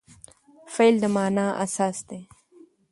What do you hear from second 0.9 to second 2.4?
د مانا اساس دئ.